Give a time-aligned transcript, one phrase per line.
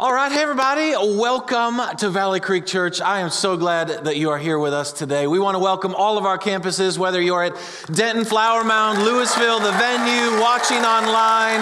[0.00, 3.02] All right, hey everybody, welcome to Valley Creek Church.
[3.02, 5.26] I am so glad that you are here with us today.
[5.26, 7.54] We want to welcome all of our campuses, whether you're at
[7.92, 11.60] Denton, Flower Mound, Lewisville, the venue, watching online.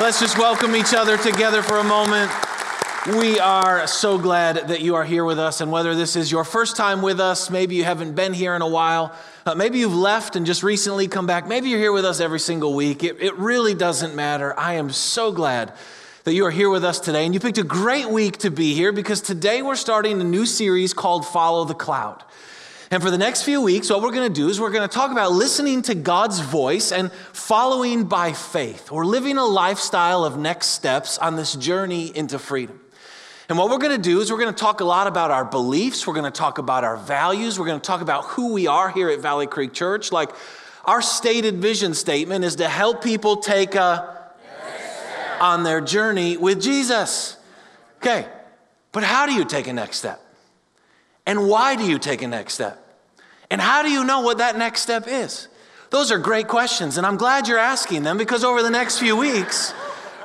[0.00, 2.30] Let's just welcome each other together for a moment.
[3.18, 6.44] We are so glad that you are here with us, and whether this is your
[6.44, 9.12] first time with us, maybe you haven't been here in a while,
[9.44, 12.38] uh, maybe you've left and just recently come back, maybe you're here with us every
[12.38, 13.02] single week.
[13.02, 14.56] It, it really doesn't matter.
[14.56, 15.72] I am so glad
[16.24, 17.26] that you are here with us today.
[17.26, 20.46] And you picked a great week to be here because today we're starting a new
[20.46, 22.24] series called Follow the Cloud.
[22.90, 24.94] And for the next few weeks, what we're going to do is we're going to
[24.94, 30.38] talk about listening to God's voice and following by faith, or living a lifestyle of
[30.38, 32.80] next steps on this journey into freedom.
[33.48, 35.44] And what we're going to do is we're going to talk a lot about our
[35.44, 38.66] beliefs, we're going to talk about our values, we're going to talk about who we
[38.66, 40.10] are here at Valley Creek Church.
[40.12, 40.30] Like
[40.84, 44.23] our stated vision statement is to help people take a
[45.44, 47.36] on their journey with Jesus.
[47.98, 48.26] Okay,
[48.92, 50.20] but how do you take a next step?
[51.26, 52.80] And why do you take a next step?
[53.50, 55.48] And how do you know what that next step is?
[55.90, 59.16] Those are great questions, and I'm glad you're asking them because over the next few
[59.16, 59.74] weeks,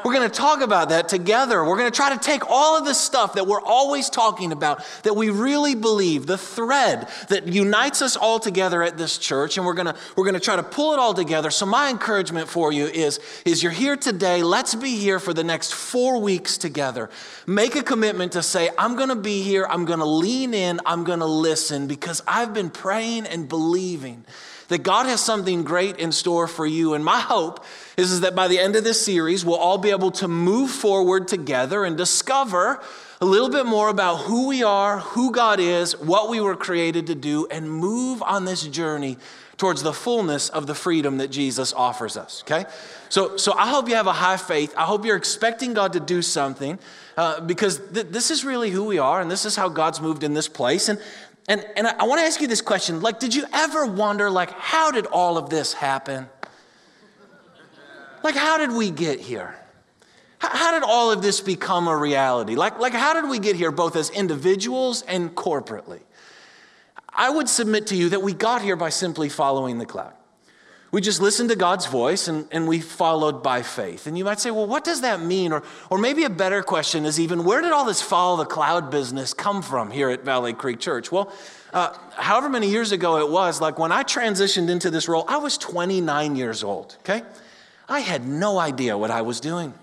[0.03, 1.63] we're going to talk about that together.
[1.63, 4.83] We're going to try to take all of the stuff that we're always talking about,
[5.03, 9.65] that we really believe, the thread that unites us all together at this church, and
[9.65, 11.51] we're going to we're going to try to pull it all together.
[11.51, 15.43] So my encouragement for you is is you're here today, let's be here for the
[15.43, 17.09] next 4 weeks together.
[17.45, 20.79] Make a commitment to say I'm going to be here, I'm going to lean in,
[20.85, 24.25] I'm going to listen because I've been praying and believing
[24.69, 26.93] that God has something great in store for you.
[26.93, 27.65] And my hope
[27.99, 30.71] is, is that by the end of this series, we'll all be able to move
[30.71, 32.81] forward together and discover
[33.21, 37.07] a little bit more about who we are, who God is, what we were created
[37.07, 39.17] to do, and move on this journey
[39.57, 42.43] towards the fullness of the freedom that Jesus offers us.
[42.43, 42.65] Okay?
[43.09, 44.73] So, so I hope you have a high faith.
[44.77, 46.79] I hope you're expecting God to do something
[47.17, 50.23] uh, because th- this is really who we are and this is how God's moved
[50.23, 50.87] in this place.
[50.87, 50.99] And
[51.49, 53.01] and, and I, I want to ask you this question.
[53.01, 56.29] Like, did you ever wonder, like, how did all of this happen?
[58.23, 59.55] Like, how did we get here?
[60.39, 62.55] How, did all of this become a reality?
[62.55, 65.99] Like, like, how did we get here both as individuals and corporately?
[67.09, 70.13] I would submit to you that we got here by simply following the cloud.
[70.91, 74.07] We just listened to God's voice and, and we followed by faith.
[74.07, 75.51] And you might say, well, what does that mean?
[75.51, 78.89] Or, or maybe a better question is even, where did all this follow the cloud
[78.89, 81.11] business come from here at Valley Creek Church?
[81.11, 81.31] Well,
[81.73, 85.37] uh, however many years ago it was, like when I transitioned into this role, I
[85.37, 87.23] was 29 years old, okay?
[87.89, 89.73] I had no idea what I was doing.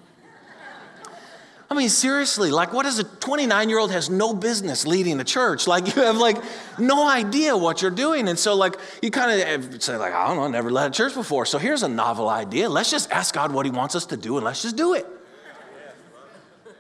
[1.69, 5.25] I mean, seriously, like, what is a 29 year old has no business leading a
[5.25, 5.67] church?
[5.67, 6.37] Like, you have like
[6.79, 8.29] no idea what you're doing.
[8.29, 10.95] And so, like, you kind of eh, say, like, I don't know, never led a
[10.95, 11.45] church before.
[11.45, 12.69] So here's a novel idea.
[12.69, 15.07] Let's just ask God what He wants us to do and let's just do it.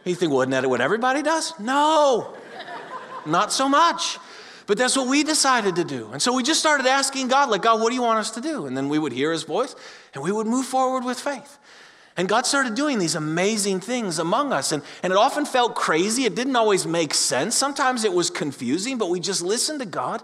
[0.04, 1.52] You think, well, isn't that what everybody does?
[1.58, 2.32] No,
[3.26, 4.18] not so much.
[4.68, 6.10] But that's what we decided to do.
[6.12, 8.40] And so we just started asking God, like, God, what do you want us to
[8.40, 8.66] do?
[8.66, 9.74] And then we would hear His voice
[10.16, 11.58] and we would move forward with faith.
[12.16, 14.72] And God started doing these amazing things among us.
[14.72, 16.24] And, and it often felt crazy.
[16.24, 17.54] It didn't always make sense.
[17.54, 20.22] Sometimes it was confusing, but we just listened to God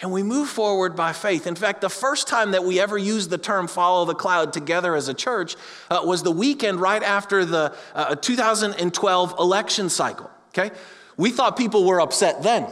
[0.00, 1.46] and we moved forward by faith.
[1.46, 4.96] In fact, the first time that we ever used the term follow the cloud together
[4.96, 5.54] as a church
[5.88, 10.28] uh, was the weekend right after the uh, 2012 election cycle.
[10.48, 10.74] Okay?
[11.16, 12.66] We thought people were upset then.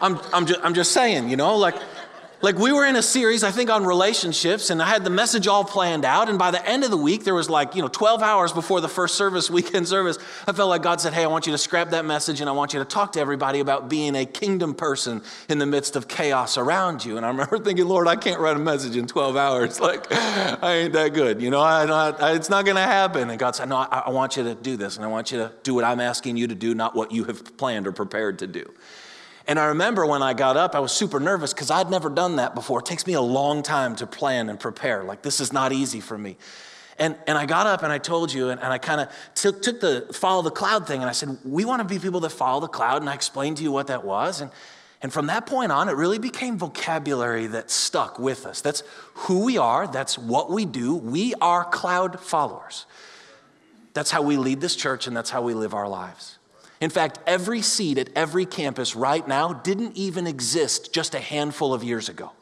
[0.00, 1.74] I'm, I'm, just, I'm just saying, you know, like
[2.42, 5.46] like we were in a series, I think, on relationships, and I had the message
[5.46, 6.30] all planned out.
[6.30, 8.80] And by the end of the week, there was like, you know, 12 hours before
[8.80, 11.58] the first service, weekend service, I felt like God said, Hey, I want you to
[11.58, 14.74] scrap that message and I want you to talk to everybody about being a kingdom
[14.74, 17.18] person in the midst of chaos around you.
[17.18, 19.78] And I remember thinking, Lord, I can't write a message in 12 hours.
[19.90, 21.42] Like, I ain't that good.
[21.42, 23.28] You know, I, I, it's not going to happen.
[23.28, 25.38] And God said, No, I, I want you to do this, and I want you
[25.38, 28.38] to do what I'm asking you to do, not what you have planned or prepared
[28.40, 28.70] to do.
[29.46, 32.36] And I remember when I got up, I was super nervous because I'd never done
[32.36, 32.80] that before.
[32.80, 35.02] It takes me a long time to plan and prepare.
[35.02, 36.36] Like, this is not easy for me.
[36.98, 39.62] And, and I got up and I told you, and, and I kind of took,
[39.62, 42.30] took the follow the cloud thing, and I said, We want to be people that
[42.30, 43.00] follow the cloud.
[43.00, 44.42] And I explained to you what that was.
[44.42, 44.50] And,
[45.02, 48.60] and from that point on, it really became vocabulary that stuck with us.
[48.60, 48.82] That's
[49.14, 50.94] who we are, that's what we do.
[50.94, 52.84] We are cloud followers.
[53.94, 56.38] That's how we lead this church, and that's how we live our lives.
[56.80, 61.74] In fact, every seat at every campus right now didn't even exist just a handful
[61.74, 62.32] of years ago.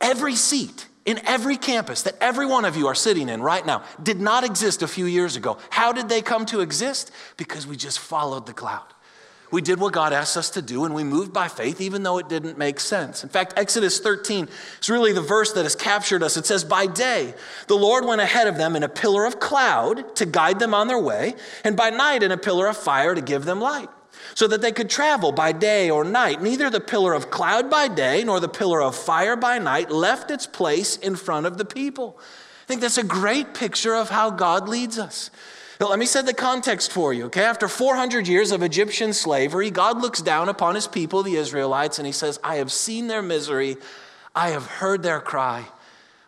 [0.00, 3.84] Every seat in every campus that every one of you are sitting in right now
[4.02, 5.58] did not exist a few years ago.
[5.70, 7.12] How did they come to exist?
[7.36, 8.86] Because we just followed the cloud.
[9.52, 12.16] We did what God asked us to do and we moved by faith even though
[12.16, 13.22] it didn't make sense.
[13.22, 14.48] In fact, Exodus 13
[14.80, 16.38] is really the verse that has captured us.
[16.38, 17.34] It says, By day,
[17.66, 20.88] the Lord went ahead of them in a pillar of cloud to guide them on
[20.88, 21.34] their way,
[21.64, 23.90] and by night in a pillar of fire to give them light,
[24.34, 26.40] so that they could travel by day or night.
[26.40, 30.30] Neither the pillar of cloud by day nor the pillar of fire by night left
[30.30, 32.18] its place in front of the people.
[32.18, 35.30] I think that's a great picture of how God leads us.
[35.82, 37.42] Now, let me set the context for you, okay?
[37.42, 42.06] After 400 years of Egyptian slavery, God looks down upon his people, the Israelites, and
[42.06, 43.78] he says, I have seen their misery,
[44.32, 45.64] I have heard their cry,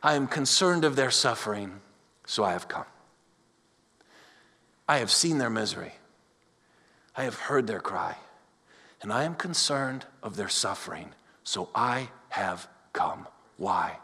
[0.02, 1.80] I am concerned of their suffering,
[2.26, 2.86] so I have come.
[4.88, 5.92] I have seen their misery,
[7.16, 8.16] I have heard their cry,
[9.02, 11.10] and I am concerned of their suffering,
[11.44, 13.28] so I have come.
[13.56, 13.98] Why?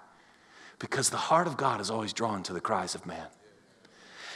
[0.78, 3.26] Because the heart of God is always drawn to the cries of man.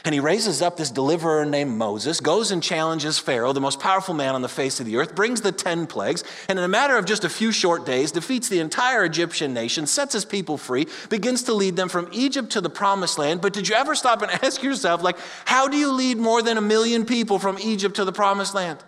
[0.05, 4.13] And he raises up this deliverer named Moses, goes and challenges Pharaoh, the most powerful
[4.13, 6.95] man on the face of the earth, brings the 10 plagues, and in a matter
[6.95, 10.85] of just a few short days, defeats the entire Egyptian nation, sets his people free,
[11.09, 13.41] begins to lead them from Egypt to the promised land.
[13.41, 16.59] But did you ever stop and ask yourself, like, how do you lead more than
[16.59, 18.83] a million people from Egypt to the promised land?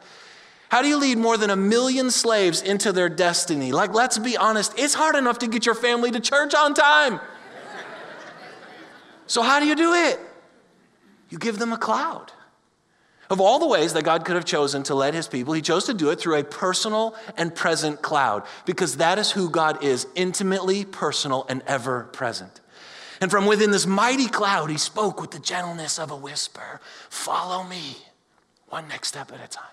[0.70, 3.72] How do you lead more than a million slaves into their destiny?
[3.72, 7.20] Like, let's be honest, it's hard enough to get your family to church on time.
[9.26, 10.20] So, how do you do it?
[11.30, 12.32] You give them a cloud.
[13.30, 15.86] Of all the ways that God could have chosen to lead his people, he chose
[15.86, 20.08] to do it through a personal and present cloud because that is who God is
[20.16, 22.62] intimately personal and ever present.
[23.20, 26.80] And from within this mighty cloud, he spoke with the gentleness of a whisper
[27.10, 27.98] Follow me,
[28.70, 29.66] one next step at a time.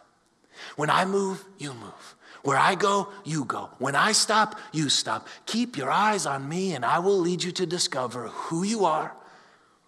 [0.76, 2.16] When I move, you move.
[2.42, 3.70] Where I go, you go.
[3.78, 5.28] When I stop, you stop.
[5.46, 9.14] Keep your eyes on me, and I will lead you to discover who you are,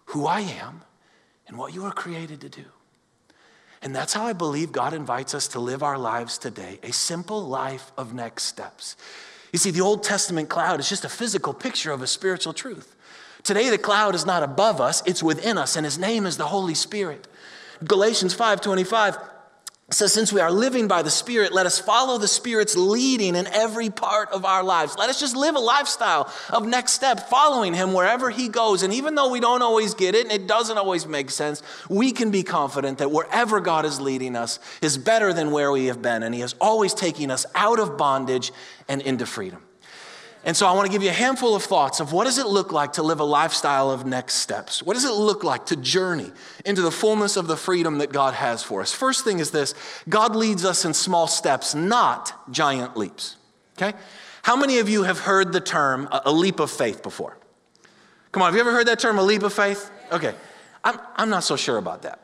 [0.05, 0.81] who I am,
[1.47, 2.65] and what you were created to do.
[3.81, 7.43] And that's how I believe God invites us to live our lives today a simple
[7.45, 8.95] life of next steps.
[9.53, 12.95] You see, the Old Testament cloud is just a physical picture of a spiritual truth.
[13.43, 16.47] Today, the cloud is not above us, it's within us, and his name is the
[16.47, 17.27] Holy Spirit.
[17.83, 19.17] Galatians 5 25
[19.93, 23.47] says, Since we are living by the Spirit, let us follow the Spirit's leading in
[23.47, 24.97] every part of our lives.
[24.97, 28.83] Let us just live a lifestyle of next step, following Him wherever He goes.
[28.83, 32.11] And even though we don't always get it and it doesn't always make sense, we
[32.11, 36.01] can be confident that wherever God is leading us is better than where we have
[36.01, 36.21] been.
[36.21, 38.51] And He is always taking us out of bondage
[38.89, 39.66] and into freedom.
[40.47, 42.47] And so I want to give you a handful of thoughts of what does it
[42.47, 44.81] look like to live a lifestyle of next steps?
[44.81, 46.31] What does it look like to journey
[46.65, 48.93] into the fullness of the freedom that God has for us?
[48.93, 49.75] First thing is this
[50.07, 53.35] God leads us in small steps, not giant leaps.
[53.77, 53.95] Okay?
[54.41, 57.37] How many of you have heard the term a leap of faith before?
[58.31, 59.91] Come on, have you ever heard that term, a leap of faith?
[60.13, 60.33] Okay.
[60.81, 62.21] I'm, I'm not so sure about that.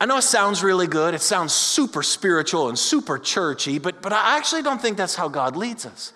[0.00, 1.12] I know it sounds really good.
[1.12, 5.28] It sounds super spiritual and super churchy, but, but I actually don't think that's how
[5.28, 6.14] God leads us.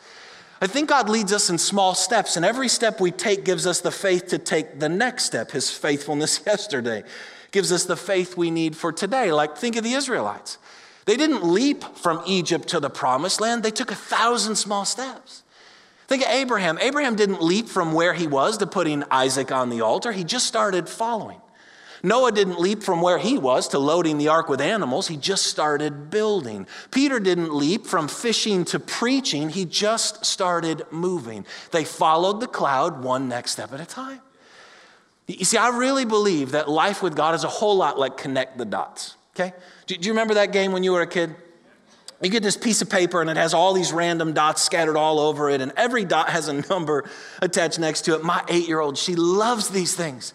[0.61, 3.81] I think God leads us in small steps, and every step we take gives us
[3.81, 5.53] the faith to take the next step.
[5.53, 7.05] His faithfulness yesterday
[7.53, 9.33] gives us the faith we need for today.
[9.33, 10.59] Like, think of the Israelites.
[11.05, 15.43] They didn't leap from Egypt to the promised land, they took a thousand small steps.
[16.09, 16.79] Think of Abraham.
[16.81, 20.47] Abraham didn't leap from where he was to putting Isaac on the altar, he just
[20.47, 21.41] started following.
[22.03, 25.47] Noah didn't leap from where he was to loading the ark with animals, he just
[25.47, 26.67] started building.
[26.91, 31.45] Peter didn't leap from fishing to preaching, he just started moving.
[31.73, 34.21] They followed the cloud one next step at a time.
[35.27, 38.57] You see, I really believe that life with God is a whole lot like connect
[38.57, 39.53] the dots, okay?
[39.87, 41.35] Do, you remember that game when you were a kid?
[42.23, 45.21] You get this piece of paper and it has all these random dots scattered all
[45.21, 47.09] over it, and every dot has a number
[47.43, 48.25] attached next to it.
[48.25, 50.33] My eight year old, she loves these things.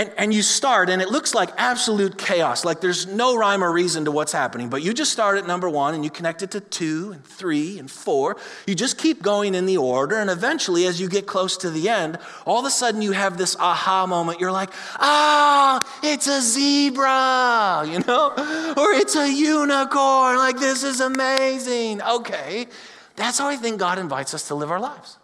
[0.00, 3.70] And, and you start, and it looks like absolute chaos, like there's no rhyme or
[3.70, 4.70] reason to what's happening.
[4.70, 7.78] But you just start at number one and you connect it to two and three
[7.78, 8.38] and four.
[8.66, 11.90] You just keep going in the order, and eventually, as you get close to the
[11.90, 12.16] end,
[12.46, 14.40] all of a sudden you have this aha moment.
[14.40, 18.30] You're like, ah, it's a zebra, you know,
[18.78, 20.38] or it's a unicorn.
[20.38, 22.00] Like, this is amazing.
[22.00, 22.68] Okay.
[23.16, 25.19] That's how I think God invites us to live our lives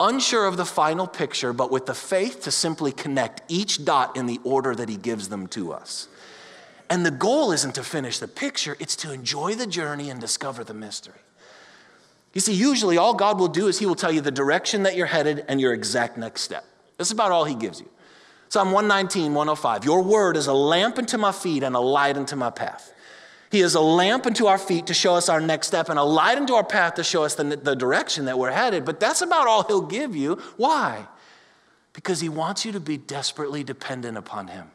[0.00, 4.26] unsure of the final picture, but with the faith to simply connect each dot in
[4.26, 6.08] the order that He gives them to us.
[6.90, 10.64] And the goal isn't to finish the picture, it's to enjoy the journey and discover
[10.64, 11.20] the mystery.
[12.34, 14.96] You see, usually all God will do is He will tell you the direction that
[14.96, 16.64] you're headed and your exact next step.
[16.96, 17.88] That's about all He gives you.
[18.48, 22.36] Psalm 119, 105 Your word is a lamp unto my feet and a light unto
[22.36, 22.93] my path.
[23.54, 26.02] He is a lamp unto our feet to show us our next step and a
[26.02, 28.84] light unto our path to show us the, the direction that we're headed.
[28.84, 30.42] But that's about all He'll give you.
[30.56, 31.06] Why?
[31.92, 34.72] Because He wants you to be desperately dependent upon Him.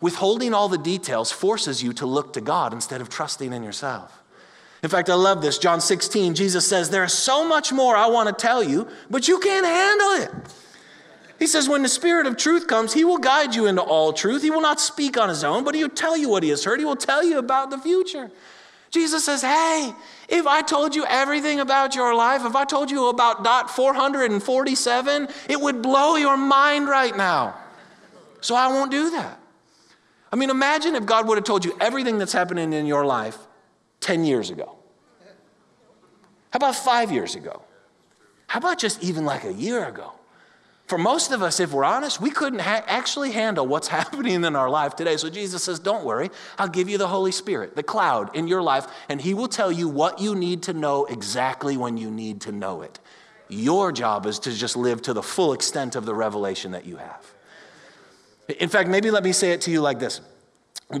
[0.00, 4.22] Withholding all the details forces you to look to God instead of trusting in yourself.
[4.82, 5.58] In fact, I love this.
[5.58, 9.28] John 16, Jesus says, There is so much more I want to tell you, but
[9.28, 10.54] you can't handle it.
[11.40, 14.42] He says, When the Spirit of truth comes, He will guide you into all truth.
[14.42, 16.62] He will not speak on His own, but He will tell you what He has
[16.62, 16.78] heard.
[16.78, 18.30] He will tell you about the future.
[18.90, 19.92] Jesus says, Hey,
[20.28, 25.28] if I told you everything about your life, if I told you about dot 447,
[25.48, 27.56] it would blow your mind right now.
[28.42, 29.40] So I won't do that.
[30.30, 33.38] I mean, imagine if God would have told you everything that's happening in your life
[34.00, 34.76] 10 years ago.
[36.50, 37.62] How about five years ago?
[38.46, 40.12] How about just even like a year ago?
[40.90, 44.56] For most of us, if we're honest, we couldn't ha- actually handle what's happening in
[44.56, 45.16] our life today.
[45.16, 48.60] So Jesus says, Don't worry, I'll give you the Holy Spirit, the cloud in your
[48.60, 52.40] life, and He will tell you what you need to know exactly when you need
[52.40, 52.98] to know it.
[53.48, 56.96] Your job is to just live to the full extent of the revelation that you
[56.96, 57.34] have.
[58.58, 60.20] In fact, maybe let me say it to you like this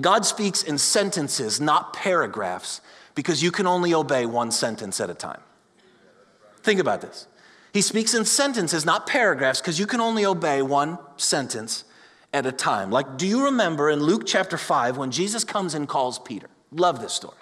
[0.00, 2.80] God speaks in sentences, not paragraphs,
[3.16, 5.40] because you can only obey one sentence at a time.
[6.62, 7.26] Think about this.
[7.72, 11.84] He speaks in sentences, not paragraphs, because you can only obey one sentence
[12.32, 12.90] at a time.
[12.90, 16.48] Like, do you remember in Luke chapter 5 when Jesus comes and calls Peter?
[16.72, 17.36] Love this story.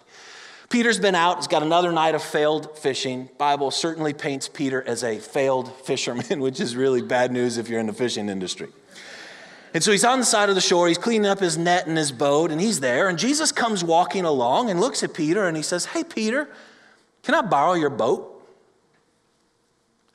[0.68, 3.30] Peter's been out, he's got another night of failed fishing.
[3.38, 7.80] Bible certainly paints Peter as a failed fisherman, which is really bad news if you're
[7.80, 8.68] in the fishing industry.
[9.73, 11.97] And so he's on the side of the shore, he's cleaning up his net and
[11.97, 13.08] his boat, and he's there.
[13.08, 16.49] And Jesus comes walking along and looks at Peter and he says, Hey, Peter,
[17.23, 18.38] can I borrow your boat?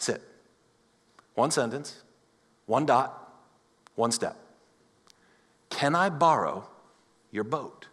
[0.04, 0.22] Sit.
[1.36, 2.02] One sentence,
[2.66, 3.34] one dot,
[3.96, 4.36] one step.
[5.70, 6.68] Can I borrow
[7.32, 7.88] your boat?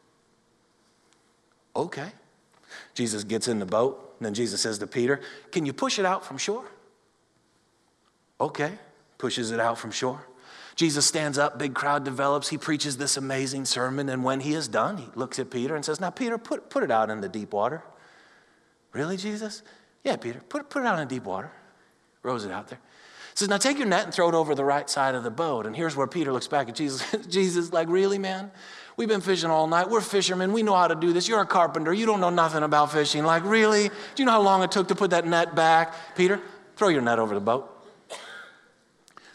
[1.77, 2.11] Okay.
[2.95, 5.21] Jesus gets in the boat, and then Jesus says to Peter,
[5.53, 6.65] Can you push it out from shore?
[8.41, 8.73] Okay.
[9.19, 10.27] Pushes it out from shore.
[10.75, 12.49] Jesus stands up, big crowd develops.
[12.49, 15.85] He preaches this amazing sermon, and when he is done, he looks at Peter and
[15.85, 17.85] says, Now, Peter, put, put it out in the deep water.
[18.93, 19.63] Really, Jesus?
[20.03, 21.53] Yeah, Peter, put, put it out in the deep water.
[22.23, 22.79] Rows it out there.
[22.79, 25.31] He Says, Now take your net and throw it over the right side of the
[25.31, 25.67] boat.
[25.67, 27.05] And here's where Peter looks back at Jesus.
[27.29, 28.51] Jesus, like, really, man?
[28.97, 29.89] We've been fishing all night.
[29.89, 30.53] We're fishermen.
[30.53, 31.29] We know how to do this.
[31.29, 31.93] You're a carpenter.
[31.93, 33.25] You don't know nothing about fishing.
[33.25, 33.89] Like, really?
[33.89, 35.95] Do you know how long it took to put that net back?
[36.17, 36.41] Peter,
[36.77, 37.80] throw your net over the boat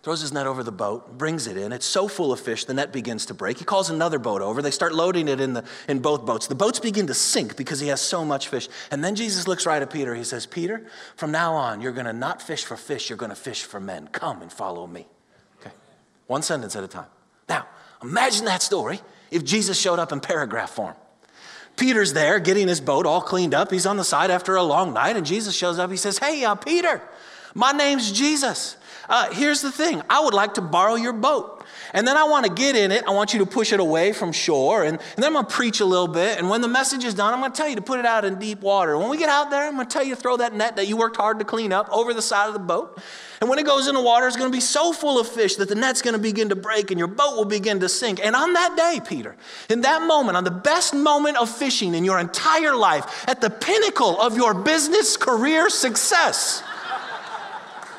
[0.05, 1.71] throws his net over the boat, brings it in.
[1.71, 3.57] It's so full of fish, the net begins to break.
[3.57, 4.62] He calls another boat over.
[4.62, 6.45] They start loading it in, the, in both boats.
[6.45, 8.69] The boats begin to sink because he has so much fish.
[8.91, 10.13] And then Jesus looks right at Peter.
[10.13, 10.85] He says, Peter,
[11.15, 13.79] from now on, you're going to not fish for fish, you're going to fish for
[13.79, 14.07] men.
[14.12, 15.07] Come and follow me.
[15.59, 15.74] Okay,
[16.27, 17.07] one sentence at a time.
[17.50, 17.65] Now,
[18.03, 20.93] imagine that story if Jesus showed up in paragraph form.
[21.77, 23.71] Peter's there getting his boat all cleaned up.
[23.71, 25.89] He's on the side after a long night, and Jesus shows up.
[25.89, 27.01] He says, Hey, uh, Peter,
[27.55, 28.77] my name's Jesus.
[29.07, 31.63] Uh, here's the thing I would like to borrow your boat.
[31.93, 33.05] And then I want to get in it.
[33.07, 34.83] I want you to push it away from shore.
[34.83, 36.38] And, and then I'm going to preach a little bit.
[36.38, 38.25] And when the message is done, I'm going to tell you to put it out
[38.25, 38.97] in deep water.
[38.97, 40.88] When we get out there, I'm going to tell you to throw that net that
[40.88, 43.00] you worked hard to clean up over the side of the boat.
[43.41, 45.55] And when it goes in the water, it's going to be so full of fish
[45.55, 48.19] that the net's going to begin to break and your boat will begin to sink.
[48.24, 49.35] And on that day, Peter,
[49.69, 53.50] in that moment, on the best moment of fishing in your entire life, at the
[53.50, 56.63] pinnacle of your business career success,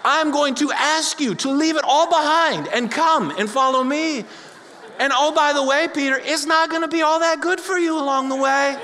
[0.09, 4.25] I'm going to ask you to leave it all behind and come and follow me.
[5.01, 7.77] And oh, by the way, Peter, it's not going to be all that good for
[7.77, 8.79] you along the way.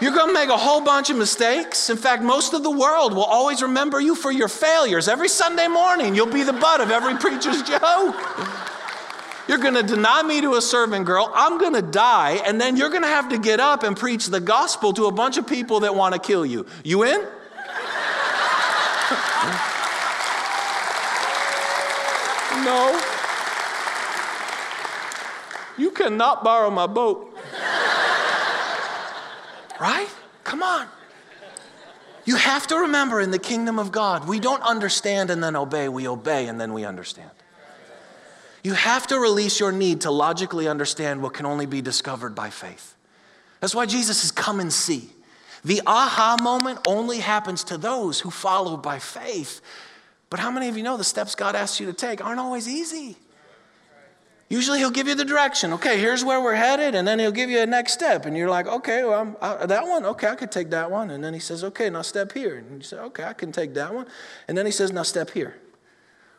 [0.00, 1.90] You're going to make a whole bunch of mistakes.
[1.90, 5.08] In fact, most of the world will always remember you for your failures.
[5.08, 8.14] Every Sunday morning, you'll be the butt of every preacher's joke.
[9.48, 11.32] You're going to deny me to a servant girl.
[11.34, 12.40] I'm going to die.
[12.46, 15.12] And then you're going to have to get up and preach the gospel to a
[15.12, 16.66] bunch of people that want to kill you.
[16.84, 17.26] You in?
[22.64, 23.00] No.
[25.76, 27.36] You cannot borrow my boat.
[29.80, 30.08] right?
[30.44, 30.86] Come on.
[32.24, 35.88] You have to remember in the kingdom of God, we don't understand and then obey,
[35.88, 37.30] we obey and then we understand.
[38.62, 42.48] You have to release your need to logically understand what can only be discovered by
[42.48, 42.94] faith.
[43.60, 45.10] That's why Jesus says, Come and see.
[45.64, 49.60] The aha moment only happens to those who follow by faith.
[50.30, 52.68] But how many of you know the steps God asks you to take aren't always
[52.68, 53.16] easy?
[54.48, 55.72] Usually he'll give you the direction.
[55.72, 58.50] Okay, here's where we're headed, and then he'll give you a next step, and you're
[58.50, 61.40] like, okay, well, I, that one, okay, I could take that one, and then he
[61.40, 64.06] says, okay, now step here, and you say, okay, I can take that one,
[64.46, 65.56] and then he says, now step here.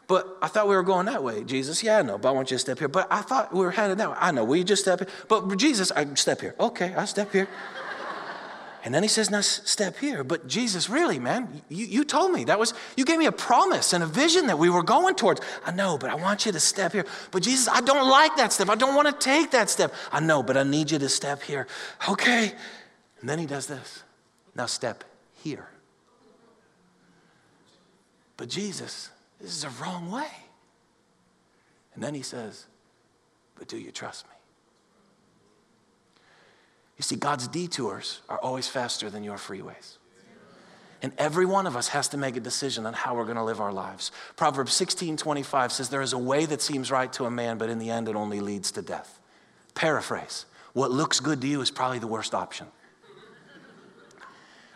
[0.07, 1.81] But I thought we were going that way, Jesus.
[1.81, 2.87] Yeah, I know, but I want you to step here.
[2.87, 4.17] But I thought we were headed that way.
[4.19, 4.43] I know.
[4.43, 5.09] Will you just step here?
[5.27, 6.53] But Jesus, I step here.
[6.59, 7.47] Okay, I step here.
[8.85, 10.23] And then he says, now step here.
[10.23, 13.93] But Jesus, really, man, you, you told me that was, you gave me a promise
[13.93, 15.41] and a vision that we were going towards.
[15.65, 17.03] I know, but I want you to step here.
[17.31, 18.69] But Jesus, I don't like that step.
[18.69, 19.91] I don't want to take that step.
[20.11, 21.65] I know, but I need you to step here.
[22.07, 22.53] Okay.
[23.21, 24.03] And then he does this.
[24.53, 25.03] Now step
[25.41, 25.67] here.
[28.37, 29.09] But Jesus,
[29.41, 30.29] this is the wrong way.
[31.95, 32.67] And then he says,
[33.55, 34.34] But do you trust me?
[36.97, 39.97] You see, God's detours are always faster than your freeways.
[41.01, 43.43] And every one of us has to make a decision on how we're going to
[43.43, 44.11] live our lives.
[44.37, 47.69] Proverbs 16 25 says, There is a way that seems right to a man, but
[47.69, 49.19] in the end it only leads to death.
[49.75, 52.67] Paraphrase What looks good to you is probably the worst option.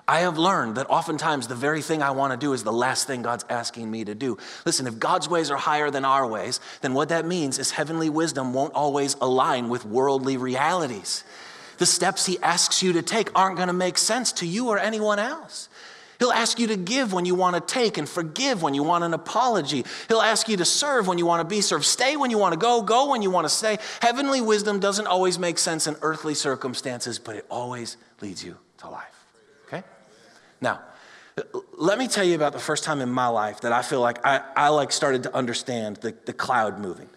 [0.08, 3.06] I have learned that oftentimes the very thing I want to do is the last
[3.06, 4.40] thing God's asking me to do.
[4.66, 8.10] Listen, if God's ways are higher than our ways, then what that means is heavenly
[8.10, 11.24] wisdom won't always align with worldly realities.
[11.80, 14.78] The steps He asks you to take aren't going to make sense to you or
[14.78, 15.70] anyone else.
[16.20, 19.06] He'll ask you to give when you want to take and forgive when you want
[19.06, 19.86] an apology.
[20.10, 22.54] He'll ask you to serve when you want to be served, stay when you want
[22.54, 23.78] to go, go when you want to stay.
[24.02, 28.90] Heavenly wisdom doesn't always make sense in earthly circumstances, but it always leads you to
[28.90, 29.26] life.
[29.68, 29.82] Okay?
[30.60, 30.82] Now,
[31.78, 34.26] let me tell you about the first time in my life that I feel like
[34.26, 37.10] I, I like started to understand the, the cloud moving.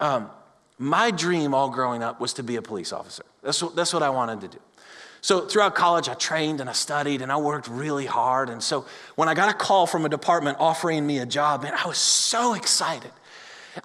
[0.00, 0.28] Um,
[0.76, 3.22] my dream all growing up was to be a police officer.
[3.42, 4.58] That's what, that's what I wanted to do.
[5.22, 8.48] So throughout college, I trained and I studied and I worked really hard.
[8.48, 11.74] And so when I got a call from a department offering me a job, man,
[11.74, 13.10] I was so excited.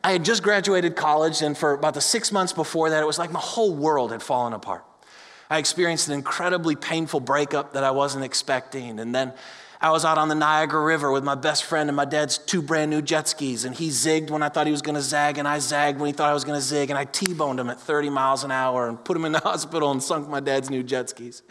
[0.04, 3.20] I had just graduated college, and for about the six months before that, it was
[3.20, 4.84] like my whole world had fallen apart.
[5.50, 9.00] I experienced an incredibly painful breakup that I wasn't expecting.
[9.00, 9.34] And then
[9.86, 12.64] I was out on the Niagara River with my best friend and my dad's two
[12.64, 13.66] brand new jet skis.
[13.66, 16.08] And he zigged when I thought he was going to zag, and I zagged when
[16.08, 16.90] he thought I was going to zig.
[16.90, 19.40] And I T boned him at 30 miles an hour and put him in the
[19.44, 21.44] hospital and sunk my dad's new jet skis.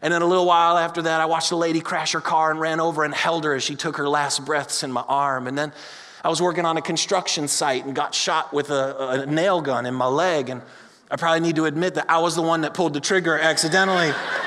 [0.00, 2.58] And then a little while after that, I watched a lady crash her car and
[2.58, 5.46] ran over and held her as she took her last breaths in my arm.
[5.46, 5.70] And then
[6.24, 9.84] I was working on a construction site and got shot with a, a nail gun
[9.84, 10.48] in my leg.
[10.48, 10.62] And
[11.10, 14.14] I probably need to admit that I was the one that pulled the trigger accidentally.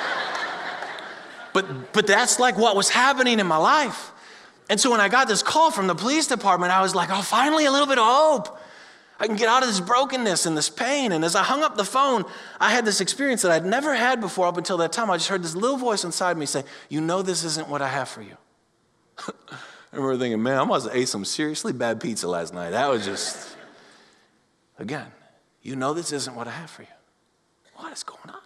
[1.61, 4.11] but, but that's like what was happening in my life.
[4.69, 7.21] And so when I got this call from the police department, I was like, oh,
[7.21, 8.59] finally a little bit of hope.
[9.19, 11.11] I can get out of this brokenness and this pain.
[11.11, 12.23] And as I hung up the phone,
[12.59, 15.09] I had this experience that I'd never had before up until that time.
[15.11, 17.89] I just heard this little voice inside me say, You know, this isn't what I
[17.89, 18.37] have for you.
[19.27, 22.69] I remember thinking, Man, I must have ate some seriously bad pizza last night.
[22.69, 23.57] That was just,
[24.77, 25.07] again,
[25.61, 26.87] you know this isn't what I have for you.
[27.75, 28.41] What is going on?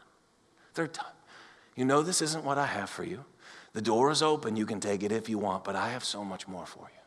[0.74, 1.13] Third time.
[1.76, 3.26] You know this isn't what I have for you.
[3.74, 4.56] The door is open.
[4.56, 7.00] You can take it if you want, but I have so much more for you.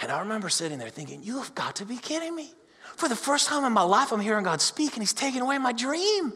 [0.00, 2.52] And I remember sitting there thinking, You have got to be kidding me.
[2.96, 5.58] For the first time in my life, I'm hearing God speak, and He's taking away
[5.58, 6.32] my dream.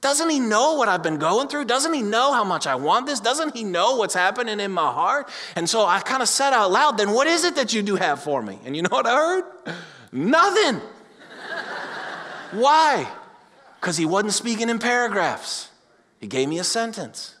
[0.00, 1.64] Doesn't He know what I've been going through?
[1.64, 3.18] Doesn't He know how much I want this?
[3.18, 5.28] Doesn't He know what's happening in my heart?
[5.56, 7.96] And so I kind of said out loud, Then what is it that you do
[7.96, 8.60] have for me?
[8.64, 9.44] And you know what I heard?
[10.12, 10.80] Nothing.
[12.52, 13.08] Why?
[13.80, 15.71] Because he wasn't speaking in paragraphs.
[16.22, 17.34] He gave me a sentence.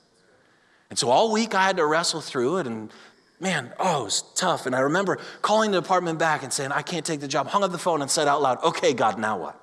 [0.90, 2.92] And so all week I had to wrestle through it and
[3.40, 4.66] man, oh, it was tough.
[4.66, 7.46] And I remember calling the department back and saying, I can't take the job.
[7.46, 9.58] Hung up the phone and said out loud, okay, God, now what?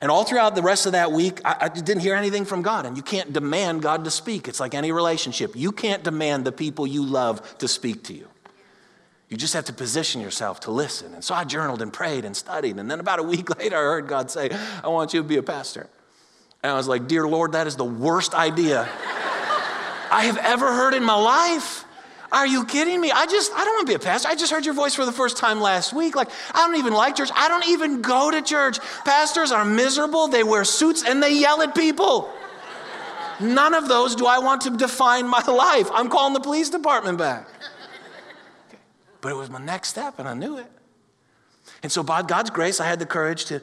[0.00, 2.86] And all throughout the rest of that week, I, I, didn't hear anything from God.
[2.86, 4.48] And you can't demand God to speak.
[4.48, 5.54] It's like any relationship.
[5.54, 8.26] You can't demand the people you love to speak to you.
[9.28, 11.12] You just have to position yourself to listen.
[11.12, 12.78] And so I journaled and prayed and studied.
[12.78, 14.50] And then about a week later, I heard God say,
[14.82, 15.88] I want you to be a pastor.
[16.62, 18.88] And I was like, Dear Lord, that is the worst idea
[20.10, 21.84] I have ever heard in my life.
[22.32, 23.10] Are you kidding me?
[23.10, 24.28] I just, I don't want to be a pastor.
[24.28, 26.14] I just heard your voice for the first time last week.
[26.14, 27.30] Like, I don't even like church.
[27.34, 28.78] I don't even go to church.
[29.04, 30.28] Pastors are miserable.
[30.28, 32.30] They wear suits and they yell at people.
[33.40, 35.88] None of those do I want to define my life.
[35.92, 37.48] I'm calling the police department back.
[39.20, 40.66] But it was my next step, and I knew it.
[41.82, 43.60] And so, by God's grace, I had the courage to,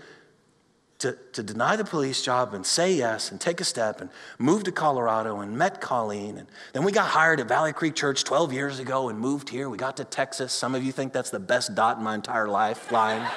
[1.00, 4.64] to, to deny the police job and say yes and take a step and move
[4.64, 6.38] to Colorado and met Colleen.
[6.38, 9.70] And then we got hired at Valley Creek Church 12 years ago and moved here.
[9.70, 10.52] We got to Texas.
[10.52, 13.22] Some of you think that's the best dot in my entire life line.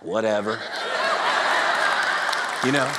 [0.00, 0.60] Whatever.
[2.64, 2.92] You know?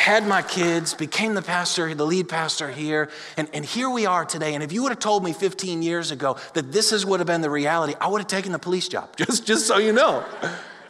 [0.00, 4.24] had my kids, became the pastor, the lead pastor here, and, and here we are
[4.24, 4.54] today.
[4.54, 7.26] And if you would have told me 15 years ago that this is would have
[7.26, 10.24] been the reality, I would have taken the police job, just, just so you know.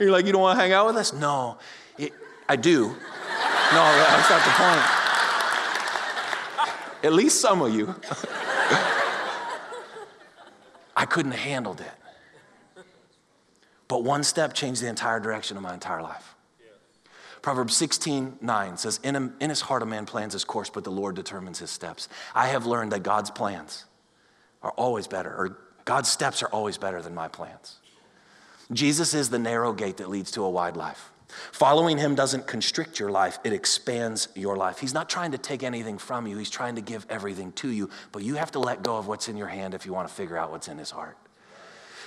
[0.00, 1.12] You're like, you don't want to hang out with us?
[1.12, 1.58] No,
[1.98, 2.12] it,
[2.48, 2.88] I do.
[2.88, 2.94] No,
[3.72, 4.80] that's not the point.
[7.04, 7.94] At least some of you.
[10.96, 12.84] I couldn't have handled it.
[13.88, 16.34] But one step changed the entire direction of my entire life.
[17.42, 20.90] Proverbs 16, 9 says, in, in his heart a man plans his course, but the
[20.90, 22.08] Lord determines his steps.
[22.34, 23.84] I have learned that God's plans
[24.62, 27.79] are always better, or God's steps are always better than my plans.
[28.72, 31.10] Jesus is the narrow gate that leads to a wide life.
[31.52, 34.78] Following him doesn't constrict your life, it expands your life.
[34.78, 37.90] He's not trying to take anything from you, he's trying to give everything to you,
[38.12, 40.14] but you have to let go of what's in your hand if you want to
[40.14, 41.16] figure out what's in his heart.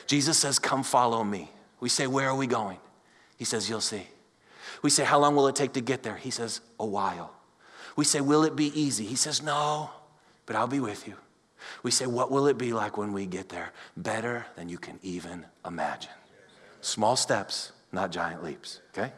[0.07, 1.49] Jesus says, Come follow me.
[1.79, 2.77] We say, Where are we going?
[3.37, 4.07] He says, You'll see.
[4.81, 6.17] We say, How long will it take to get there?
[6.17, 7.33] He says, A while.
[7.95, 9.05] We say, Will it be easy?
[9.05, 9.89] He says, No,
[10.45, 11.15] but I'll be with you.
[11.83, 13.71] We say, What will it be like when we get there?
[13.95, 16.11] Better than you can even imagine.
[16.83, 19.13] Small steps, not giant leaps, okay?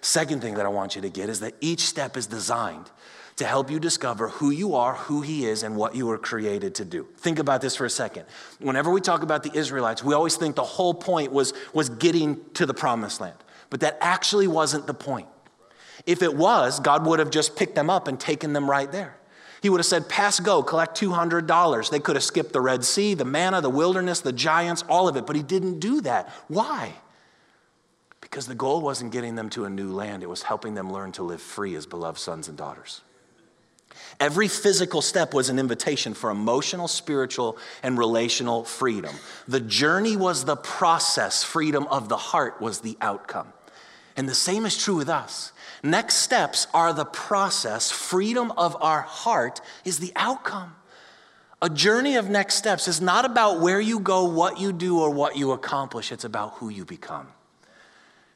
[0.00, 2.90] Second thing that I want you to get is that each step is designed
[3.36, 6.76] to help you discover who you are, who He is, and what you were created
[6.76, 7.08] to do.
[7.16, 8.24] Think about this for a second.
[8.60, 12.40] Whenever we talk about the Israelites, we always think the whole point was, was getting
[12.54, 13.36] to the promised land,
[13.68, 15.26] but that actually wasn't the point.
[16.06, 19.16] If it was, God would have just picked them up and taken them right there.
[19.60, 21.90] He would have said, Pass go, collect $200.
[21.90, 25.16] They could have skipped the Red Sea, the manna, the wilderness, the giants, all of
[25.16, 26.32] it, but he didn't do that.
[26.46, 26.94] Why?
[28.28, 31.12] Because the goal wasn't getting them to a new land, it was helping them learn
[31.12, 33.00] to live free as beloved sons and daughters.
[34.20, 39.14] Every physical step was an invitation for emotional, spiritual, and relational freedom.
[39.46, 43.52] The journey was the process, freedom of the heart was the outcome.
[44.16, 45.52] And the same is true with us.
[45.82, 50.74] Next steps are the process, freedom of our heart is the outcome.
[51.62, 55.10] A journey of next steps is not about where you go, what you do, or
[55.10, 57.28] what you accomplish, it's about who you become.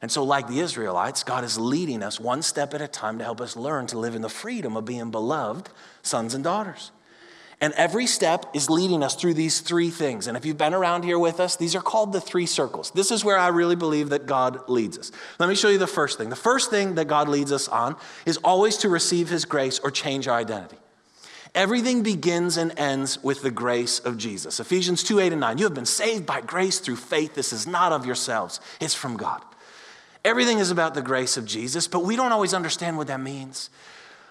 [0.02, 3.24] And so, like the Israelites, God is leading us one step at a time to
[3.24, 5.68] help us learn to live in the freedom of being beloved
[6.02, 6.90] sons and daughters.
[7.60, 10.26] And every step is leading us through these three things.
[10.26, 12.90] And if you've been around here with us, these are called the three circles.
[12.90, 15.12] This is where I really believe that God leads us.
[15.38, 16.28] Let me show you the first thing.
[16.28, 17.94] The first thing that God leads us on
[18.26, 20.78] is always to receive His grace or change our identity.
[21.54, 24.58] Everything begins and ends with the grace of Jesus.
[24.58, 25.58] Ephesians 2 8 and 9.
[25.58, 27.36] You have been saved by grace through faith.
[27.36, 29.40] This is not of yourselves, it's from God.
[30.24, 33.70] Everything is about the grace of Jesus, but we don't always understand what that means.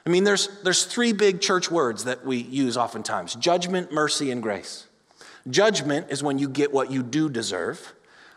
[0.05, 4.41] I mean, there's, there's three big church words that we use oftentimes judgment, mercy, and
[4.41, 4.87] grace.
[5.49, 7.93] Judgment is when you get what you do deserve,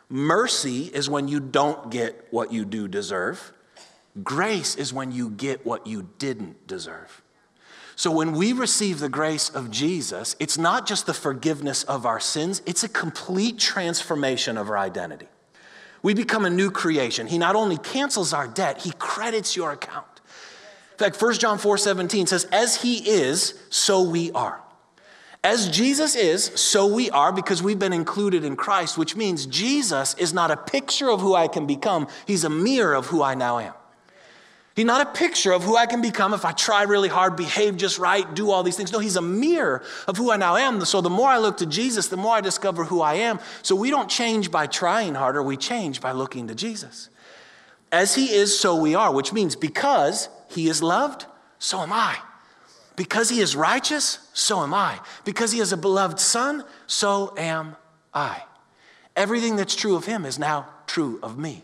[0.09, 3.53] mercy is when you don't get what you do deserve,
[4.23, 7.23] grace is when you get what you didn't deserve.
[7.97, 12.19] So when we receive the grace of Jesus, it's not just the forgiveness of our
[12.19, 15.29] sins, it's a complete transformation of our identity
[16.05, 17.27] we become a new creation.
[17.27, 20.07] He not only cancels our debt, he credits your account.
[20.93, 24.61] In fact, 1 John 4 17 says, As he is, so we are.
[25.43, 30.15] As Jesus is, so we are because we've been included in Christ, which means Jesus
[30.15, 33.35] is not a picture of who I can become, he's a mirror of who I
[33.35, 33.75] now am.
[34.75, 37.77] He's not a picture of who I can become if I try really hard, behave
[37.77, 38.91] just right, do all these things.
[38.91, 40.85] No, he's a mirror of who I now am.
[40.85, 43.39] So the more I look to Jesus, the more I discover who I am.
[43.63, 47.09] So we don't change by trying harder, we change by looking to Jesus.
[47.93, 51.27] As he is, so we are, which means because he is loved,
[51.61, 52.17] so am I.
[52.97, 54.99] Because he is righteous, so am I.
[55.25, 57.77] Because he is a beloved son, so am
[58.13, 58.43] I.
[59.15, 61.63] Everything that's true of him is now true of me.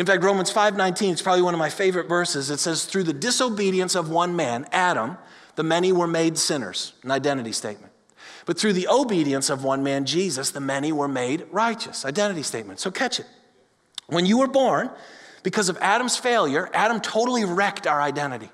[0.00, 2.48] In fact, Romans 5:19 is probably one of my favorite verses.
[2.48, 5.18] It says, "Through the disobedience of one man, Adam,
[5.56, 7.92] the many were made sinners." An identity statement.
[8.46, 12.06] But through the obedience of one man, Jesus, the many were made righteous.
[12.06, 12.80] Identity statement.
[12.80, 13.26] So catch it.
[14.06, 14.88] When you were born,
[15.42, 18.50] because of Adam's failure, Adam totally wrecked our identity.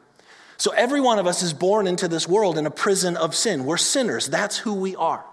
[0.57, 3.65] So every one of us is born into this world in a prison of sin.
[3.65, 4.27] We're sinners.
[4.27, 5.25] That's who we are.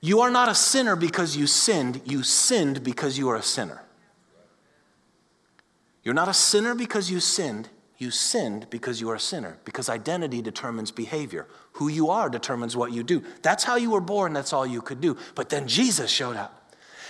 [0.00, 3.82] You are not a sinner because you sinned, you sinned because you are a sinner.
[6.02, 7.68] You're not a sinner because you sinned.
[7.98, 11.46] You sinned because you are a sinner, because identity determines behavior.
[11.72, 13.22] Who you are determines what you do.
[13.42, 15.18] That's how you were born, that's all you could do.
[15.34, 16.59] But then Jesus showed up.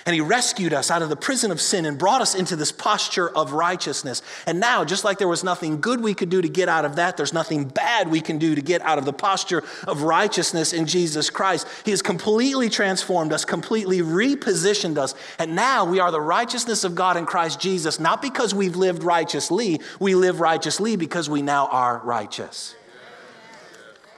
[0.06, 2.72] And he rescued us out of the prison of sin and brought us into this
[2.72, 4.22] posture of righteousness.
[4.46, 6.96] And now, just like there was nothing good we could do to get out of
[6.96, 10.72] that, there's nothing bad we can do to get out of the posture of righteousness
[10.72, 11.66] in Jesus Christ.
[11.84, 15.14] He has completely transformed us, completely repositioned us.
[15.38, 19.02] And now we are the righteousness of God in Christ Jesus, not because we've lived
[19.02, 22.74] righteously, we live righteously because we now are righteous.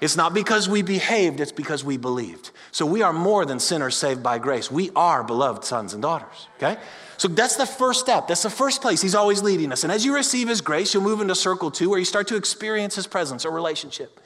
[0.02, 2.50] It's not because we behaved, it's because we believed.
[2.72, 4.70] So we are more than sinners saved by grace.
[4.70, 6.80] We are beloved sons and daughters, okay?
[7.18, 8.26] So that's the first step.
[8.28, 9.84] That's the first place He's always leading us.
[9.84, 12.36] And as you receive His grace, you'll move into circle two where you start to
[12.36, 14.18] experience His presence or relationship.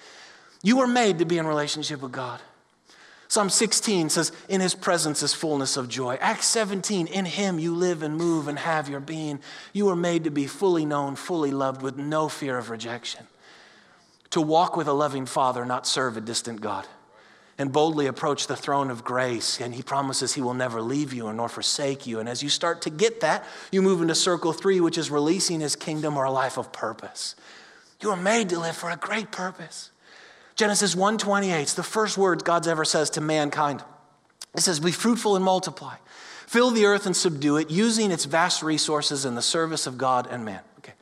[0.62, 2.40] You were made to be in relationship with God.
[3.28, 6.16] Psalm 16 says, In His presence is fullness of joy.
[6.20, 9.40] Acts 17, in Him you live and move and have your being.
[9.72, 13.26] You were made to be fully known, fully loved, with no fear of rejection
[14.30, 16.86] to walk with a loving Father, not serve a distant God.
[17.58, 19.60] And boldly approach the throne of grace.
[19.60, 22.20] And he promises he will never leave you nor forsake you.
[22.20, 25.60] And as you start to get that, you move into circle three, which is releasing
[25.60, 27.34] his kingdom or a life of purpose.
[28.00, 29.90] You are made to live for a great purpose.
[30.54, 33.82] Genesis 1:28, it's the first words God ever says to mankind.
[34.54, 35.96] It says, Be fruitful and multiply.
[36.46, 40.28] Fill the earth and subdue it, using its vast resources in the service of God
[40.30, 40.60] and man.
[40.78, 40.94] Okay.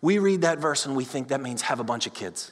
[0.00, 2.50] We read that verse and we think that means have a bunch of kids.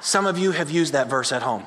[0.00, 1.66] Some of you have used that verse at home.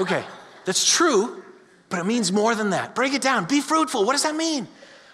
[0.00, 0.24] Okay,
[0.64, 1.42] that's true,
[1.88, 2.94] but it means more than that.
[2.94, 3.46] Break it down.
[3.46, 4.04] Be fruitful.
[4.04, 4.66] What does that mean?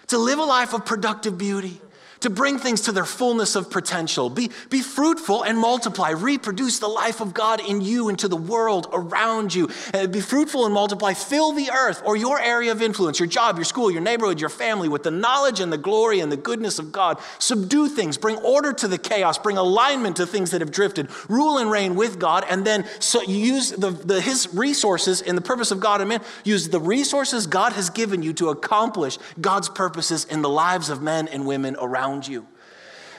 [0.07, 1.79] To live a life of productive beauty
[2.21, 4.29] to bring things to their fullness of potential.
[4.29, 6.11] Be, be fruitful and multiply.
[6.11, 9.69] Reproduce the life of God in you and to the world around you.
[9.93, 11.13] Uh, be fruitful and multiply.
[11.13, 14.49] Fill the earth or your area of influence, your job, your school, your neighborhood, your
[14.49, 17.19] family with the knowledge and the glory and the goodness of God.
[17.39, 18.17] Subdue things.
[18.17, 19.37] Bring order to the chaos.
[19.37, 21.09] Bring alignment to things that have drifted.
[21.27, 22.45] Rule and reign with God.
[22.49, 26.21] And then so use the, the, His resources in the purpose of God and man.
[26.43, 31.01] Use the resources God has given you to accomplish God's purposes in the lives of
[31.01, 32.47] men and women around around you.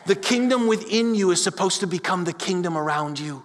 [0.06, 3.44] The kingdom within you is supposed to become the kingdom around you.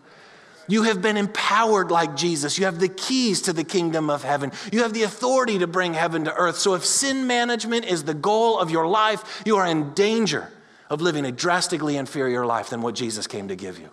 [0.68, 2.58] You have been empowered like Jesus.
[2.58, 4.52] You have the keys to the kingdom of heaven.
[4.72, 6.58] You have the authority to bring heaven to earth.
[6.58, 10.52] So, if sin management is the goal of your life, you are in danger
[10.90, 13.90] of living a drastically inferior life than what Jesus came to give you.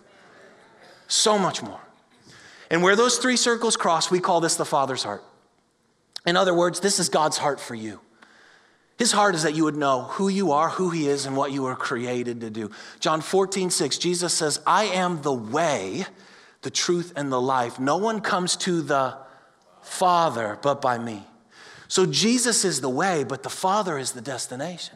[1.07, 1.79] So much more.
[2.69, 5.23] And where those three circles cross, we call this the Father's heart.
[6.25, 8.01] In other words, this is God's heart for you.
[8.97, 11.51] His heart is that you would know who you are, who He is, and what
[11.51, 12.71] you were created to do.
[12.99, 16.05] John 14, 6, Jesus says, I am the way,
[16.61, 17.79] the truth, and the life.
[17.79, 19.17] No one comes to the
[19.81, 21.23] Father but by me.
[21.87, 24.95] So Jesus is the way, but the Father is the destination,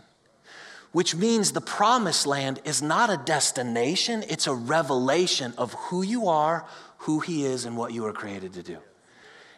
[0.94, 6.28] which means the promised land is not a destination, it's a revelation of who you
[6.28, 6.66] are,
[7.00, 8.78] who He is, and what you were created to do.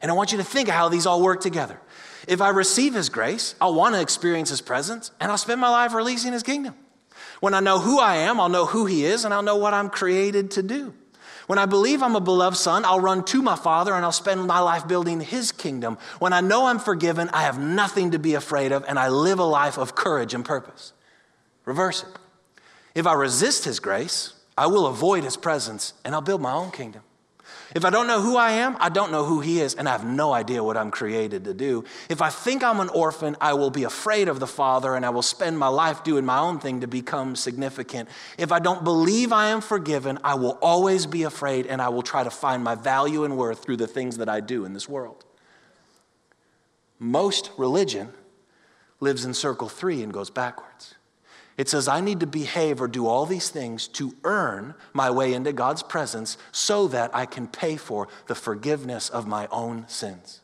[0.01, 1.79] And I want you to think of how these all work together.
[2.27, 5.69] If I receive His grace, I'll want to experience His presence and I'll spend my
[5.69, 6.75] life releasing His kingdom.
[7.39, 9.73] When I know who I am, I'll know who He is and I'll know what
[9.73, 10.93] I'm created to do.
[11.47, 14.45] When I believe I'm a beloved son, I'll run to my father and I'll spend
[14.47, 15.97] my life building his kingdom.
[16.19, 19.39] When I know I'm forgiven, I have nothing to be afraid of and I live
[19.39, 20.93] a life of courage and purpose.
[21.65, 22.09] Reverse it.
[22.95, 26.71] If I resist his grace, I will avoid his presence and I'll build my own
[26.71, 27.01] kingdom.
[27.73, 29.93] If I don't know who I am, I don't know who He is, and I
[29.93, 31.85] have no idea what I'm created to do.
[32.09, 35.09] If I think I'm an orphan, I will be afraid of the Father, and I
[35.09, 38.09] will spend my life doing my own thing to become significant.
[38.37, 42.01] If I don't believe I am forgiven, I will always be afraid, and I will
[42.01, 44.89] try to find my value and worth through the things that I do in this
[44.89, 45.23] world.
[46.99, 48.09] Most religion
[48.99, 50.95] lives in circle three and goes backwards.
[51.61, 55.35] It says, I need to behave or do all these things to earn my way
[55.35, 60.41] into God's presence so that I can pay for the forgiveness of my own sins.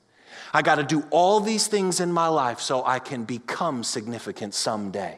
[0.54, 4.54] I got to do all these things in my life so I can become significant
[4.54, 5.18] someday.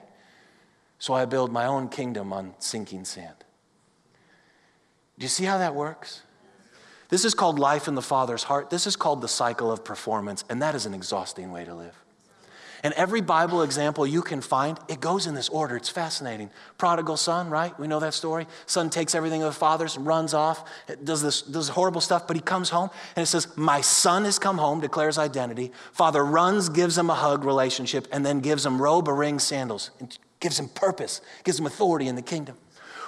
[1.00, 3.36] So I build my own kingdom on sinking sand.
[5.18, 6.22] Do you see how that works?
[7.10, 8.70] This is called life in the Father's heart.
[8.70, 11.96] This is called the cycle of performance, and that is an exhausting way to live.
[12.84, 15.76] And every Bible example you can find, it goes in this order.
[15.76, 16.50] It's fascinating.
[16.78, 17.78] Prodigal son, right?
[17.80, 18.48] We know that story.
[18.66, 20.64] Son takes everything of the father's, runs off,
[21.04, 24.40] does this, does horrible stuff, but he comes home and it says, My son has
[24.40, 25.72] come home, declares identity.
[25.92, 29.92] Father runs, gives him a hug relationship, and then gives him robe, a ring, sandals,
[30.00, 32.56] and gives him purpose, gives him authority in the kingdom.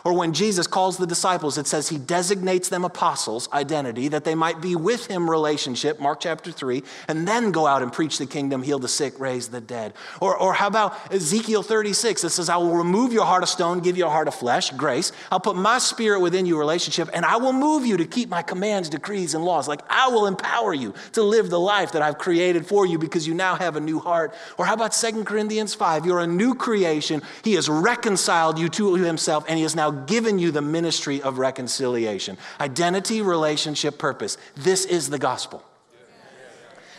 [0.03, 4.35] Or when Jesus calls the disciples, it says he designates them apostles, identity, that they
[4.35, 8.25] might be with him, relationship, Mark chapter 3, and then go out and preach the
[8.25, 9.93] kingdom, heal the sick, raise the dead.
[10.19, 12.23] Or, or how about Ezekiel 36?
[12.23, 14.71] It says, I will remove your heart of stone, give you a heart of flesh,
[14.71, 15.11] grace.
[15.31, 18.41] I'll put my spirit within you, relationship, and I will move you to keep my
[18.41, 19.67] commands, decrees, and laws.
[19.67, 23.27] Like I will empower you to live the life that I've created for you because
[23.27, 24.33] you now have a new heart.
[24.57, 26.05] Or how about 2 Corinthians 5?
[26.05, 27.21] You're a new creation.
[27.43, 31.37] He has reconciled you to himself, and he is now given you the ministry of
[31.37, 34.37] reconciliation identity, relationship, purpose.
[34.55, 35.63] This is the gospel.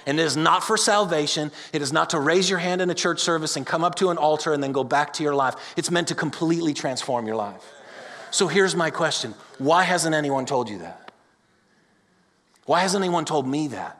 [0.06, 1.52] And it is not for salvation.
[1.72, 4.10] It is not to raise your hand in a church service and come up to
[4.10, 5.54] an altar and then go back to your life.
[5.76, 7.62] It's meant to completely transform your life.
[8.32, 11.12] So here's my question Why hasn't anyone told you that?
[12.64, 13.98] Why hasn't anyone told me that?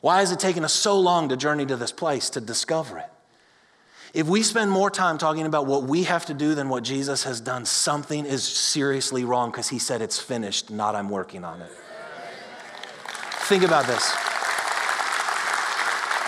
[0.00, 3.10] Why has it taken us so long to journey to this place to discover it?
[4.12, 7.24] If we spend more time talking about what we have to do than what Jesus
[7.24, 11.60] has done, something is seriously wrong because he said it's finished, not I'm working on
[11.60, 11.70] it.
[13.44, 14.10] Think about this.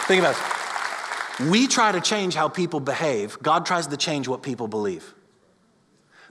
[0.07, 1.51] Think about this.
[1.51, 5.15] We try to change how people behave, God tries to change what people believe.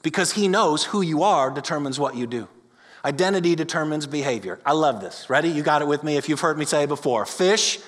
[0.04, 2.48] Because he knows who you are determines what you do.
[3.04, 4.60] Identity determines behavior.
[4.66, 5.30] I love this.
[5.30, 5.50] Ready?
[5.50, 7.26] You got it with me if you've heard me say before.
[7.26, 7.80] Fish,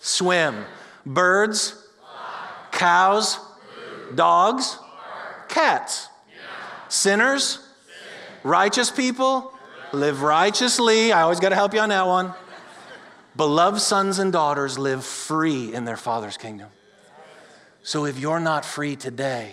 [0.00, 0.64] swim.
[1.06, 1.83] Birds,
[2.74, 3.38] cows,
[4.14, 4.78] dogs,
[5.48, 6.08] cats.
[6.88, 7.58] Sinners,
[8.42, 9.52] righteous people,
[9.92, 11.12] live righteously.
[11.12, 12.34] I always got to help you on that one.
[13.36, 16.68] Beloved sons and daughters live free in their Father's kingdom.
[17.82, 19.52] So if you're not free today,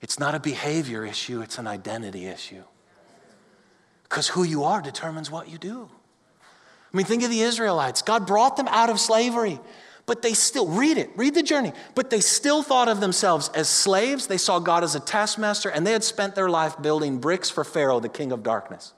[0.00, 2.62] it's not a behavior issue, it's an identity issue.
[4.02, 5.88] Because who you are determines what you do.
[6.92, 8.02] I mean, think of the Israelites.
[8.02, 9.58] God brought them out of slavery,
[10.06, 13.68] but they still, read it, read the journey, but they still thought of themselves as
[13.68, 14.28] slaves.
[14.28, 17.64] They saw God as a taskmaster, and they had spent their life building bricks for
[17.64, 18.92] Pharaoh, the king of darkness.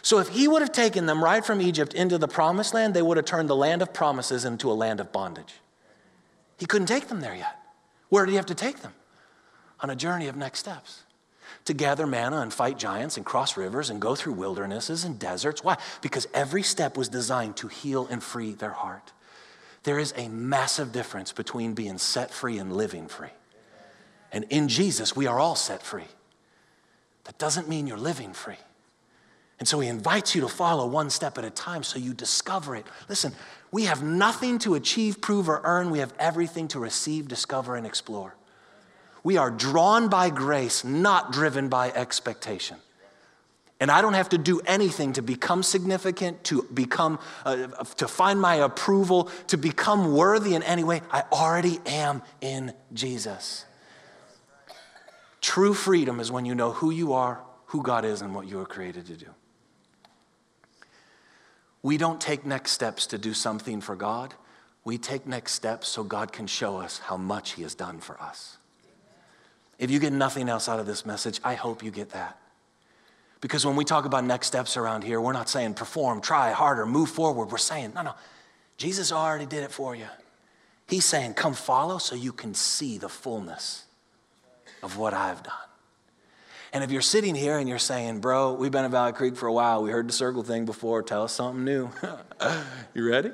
[0.00, 3.02] So if he would have taken them right from Egypt into the promised land, they
[3.02, 5.54] would have turned the land of promises into a land of bondage.
[6.58, 7.58] He couldn't take them there yet.
[8.08, 8.94] Where did he have to take them?
[9.80, 11.02] On a journey of next steps
[11.64, 15.62] to gather manna and fight giants and cross rivers and go through wildernesses and deserts.
[15.62, 15.76] Why?
[16.00, 19.12] Because every step was designed to heal and free their heart.
[19.84, 23.32] There is a massive difference between being set free and living free.
[24.30, 26.08] And in Jesus, we are all set free.
[27.24, 28.58] That doesn't mean you're living free.
[29.58, 32.74] And so he invites you to follow one step at a time so you discover
[32.74, 32.86] it.
[33.08, 33.32] Listen,
[33.70, 35.90] we have nothing to achieve, prove, or earn.
[35.90, 38.34] We have everything to receive, discover, and explore.
[39.22, 42.78] We are drawn by grace, not driven by expectation.
[43.82, 47.66] And I don't have to do anything to become significant, to become, uh,
[47.96, 51.02] to find my approval, to become worthy in any way.
[51.10, 53.64] I already am in Jesus.
[55.40, 58.58] True freedom is when you know who you are, who God is, and what you
[58.58, 59.30] were created to do.
[61.82, 64.32] We don't take next steps to do something for God.
[64.84, 68.22] We take next steps so God can show us how much He has done for
[68.22, 68.58] us.
[69.80, 72.38] If you get nothing else out of this message, I hope you get that.
[73.42, 76.86] Because when we talk about next steps around here, we're not saying perform, try harder,
[76.86, 77.50] move forward.
[77.50, 78.14] We're saying, no, no,
[78.78, 80.06] Jesus already did it for you.
[80.86, 83.84] He's saying, come follow so you can see the fullness
[84.82, 85.54] of what I've done.
[86.72, 89.48] And if you're sitting here and you're saying, bro, we've been at Valley Creek for
[89.48, 91.90] a while, we heard the circle thing before, tell us something new.
[92.94, 93.32] you ready?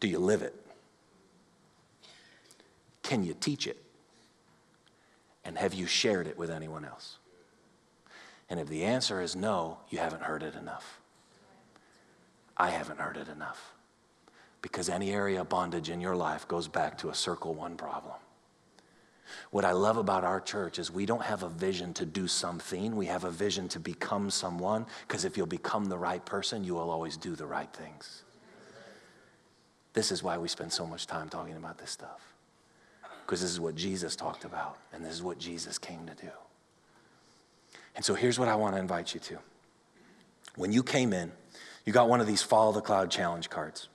[0.00, 0.54] Do you live it?
[3.02, 3.78] Can you teach it?
[5.46, 7.16] And have you shared it with anyone else?
[8.50, 11.00] And if the answer is no, you haven't heard it enough.
[12.56, 13.74] I haven't heard it enough.
[14.60, 18.16] Because any area of bondage in your life goes back to a circle one problem.
[19.52, 22.96] What I love about our church is we don't have a vision to do something,
[22.96, 26.74] we have a vision to become someone, because if you'll become the right person, you
[26.74, 28.24] will always do the right things.
[29.92, 32.30] This is why we spend so much time talking about this stuff
[33.30, 36.32] because this is what Jesus talked about, and this is what Jesus came to do.
[37.96, 39.38] And so here's what I want to invite you to.
[40.56, 41.32] When you came in,
[41.84, 43.88] you got one of these Follow the Cloud challenge cards.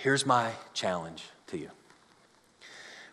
[0.00, 1.70] Here's my challenge to you.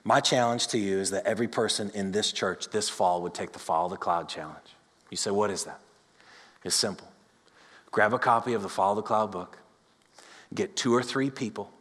[0.04, 3.54] My challenge to you is that every person in this church this fall would take
[3.54, 4.76] the Follow the Cloud challenge.
[5.10, 5.80] You say, What is that?
[6.64, 7.08] It's simple.
[7.92, 9.58] Grab a copy of the Follow the Cloud book,
[10.54, 11.72] get two or three people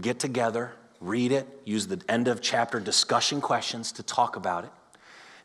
[0.00, 4.70] get together, read it, use the end of chapter discussion questions to talk about it.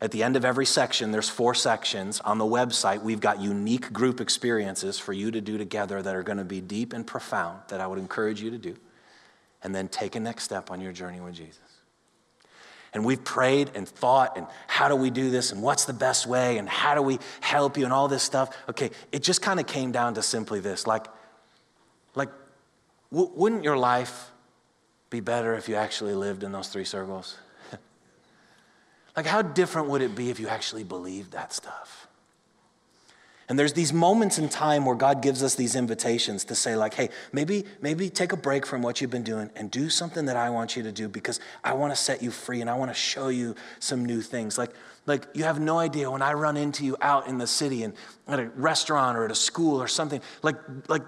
[0.00, 2.20] At the end of every section, there's four sections.
[2.20, 6.22] On the website, we've got unique group experiences for you to do together that are
[6.22, 8.76] going to be deep and profound that I would encourage you to do.
[9.62, 11.58] And then take a next step on your journey with Jesus.
[12.94, 16.26] And we've prayed and thought, and how do we do this, and what's the best
[16.26, 18.56] way, and how do we help you, and all this stuff.
[18.68, 21.06] Okay, it just kind of came down to simply this like,
[22.14, 22.30] like,
[23.10, 24.30] w- wouldn't your life
[25.10, 27.36] be better if you actually lived in those three circles?
[29.18, 32.06] Like, how different would it be if you actually believed that stuff?
[33.48, 36.94] And there's these moments in time where God gives us these invitations to say, like,
[36.94, 40.36] hey, maybe, maybe take a break from what you've been doing and do something that
[40.36, 42.92] I want you to do because I want to set you free and I want
[42.92, 44.56] to show you some new things.
[44.56, 44.70] Like,
[45.06, 47.94] like you have no idea when I run into you out in the city and
[48.28, 50.54] at a restaurant or at a school or something, like,
[50.86, 51.02] like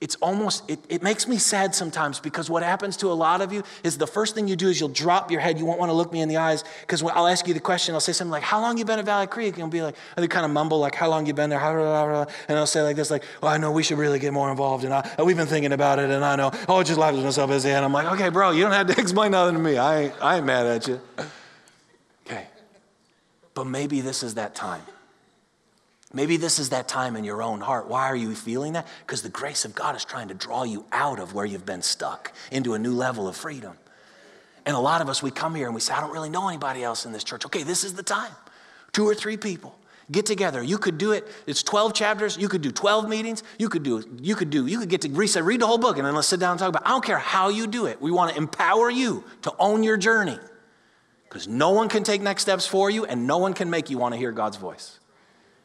[0.00, 3.52] it's almost, it, it makes me sad sometimes because what happens to a lot of
[3.52, 5.58] you is the first thing you do is you'll drop your head.
[5.58, 7.94] You won't want to look me in the eyes because I'll ask you the question.
[7.94, 9.54] I'll say something like, How long you been at Valley Creek?
[9.54, 11.60] And you'll be like, and they kind of mumble, like, How long you been there?
[11.60, 14.84] And I'll say like this, like, Well, I know we should really get more involved.
[14.84, 16.10] And I, oh, we've been thinking about it.
[16.10, 17.70] And I know, oh, just life is myself busy.
[17.70, 19.78] And I'm like, Okay, bro, you don't have to explain nothing to me.
[19.78, 21.00] I I ain't mad at you.
[22.26, 22.46] Okay.
[23.54, 24.82] But maybe this is that time
[26.14, 27.88] Maybe this is that time in your own heart.
[27.88, 28.86] Why are you feeling that?
[29.04, 31.82] Because the grace of God is trying to draw you out of where you've been
[31.82, 33.76] stuck into a new level of freedom.
[34.64, 36.48] And a lot of us, we come here and we say, I don't really know
[36.48, 37.44] anybody else in this church.
[37.44, 38.32] Okay, this is the time.
[38.92, 39.76] Two or three people
[40.10, 40.62] get together.
[40.62, 41.26] You could do it.
[41.46, 42.36] It's 12 chapters.
[42.36, 43.42] You could do 12 meetings.
[43.58, 45.96] You could do, you could do, you could get to reset, read the whole book,
[45.96, 46.86] and then let's sit down and talk about it.
[46.86, 48.00] I don't care how you do it.
[48.00, 50.38] We want to empower you to own your journey.
[51.28, 53.98] Because no one can take next steps for you, and no one can make you
[53.98, 55.00] want to hear God's voice.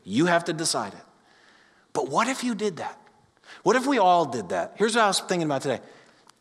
[0.03, 1.03] You have to decide it.
[1.93, 2.99] But what if you did that?
[3.63, 4.73] What if we all did that?
[4.77, 5.81] Here's what I was thinking about today.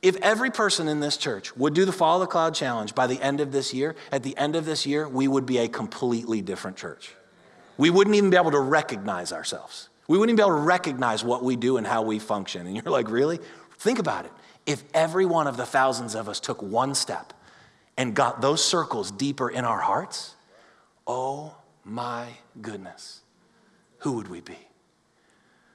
[0.01, 3.21] If every person in this church would do the Follow the Cloud Challenge by the
[3.21, 6.41] end of this year, at the end of this year, we would be a completely
[6.41, 7.13] different church.
[7.77, 9.89] We wouldn't even be able to recognize ourselves.
[10.07, 12.67] We wouldn't even be able to recognize what we do and how we function.
[12.67, 13.41] And you're like, really?
[13.79, 14.33] Think about it.
[14.67, 17.33] If every one of the thousands of us took one step
[17.97, 20.35] and got those circles deeper in our hearts,
[21.07, 22.29] oh my
[22.61, 23.23] goodness,
[23.99, 24.59] who would we be?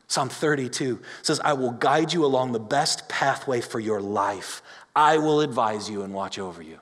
[0.07, 4.61] Psalm 32 says, I will guide you along the best pathway for your life.
[4.95, 6.80] I will advise you and watch over you.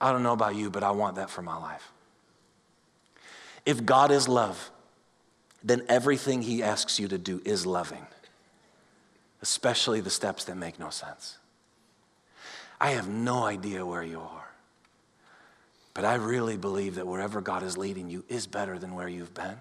[0.00, 1.92] I don't know about you, but I want that for my life.
[3.64, 4.70] If God is love,
[5.62, 8.06] then everything he asks you to do is loving,
[9.42, 11.38] especially the steps that make no sense.
[12.80, 14.48] I have no idea where you are.
[15.94, 19.34] But I really believe that wherever God is leading you is better than where you've
[19.34, 19.56] been.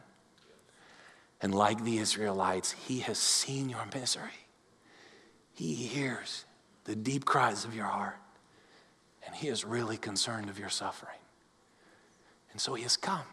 [1.41, 4.47] And like the Israelites, He has seen your misery.
[5.53, 6.45] He hears
[6.85, 8.17] the deep cries of your heart.
[9.25, 11.17] And He is really concerned of your suffering.
[12.51, 13.25] And so He has come,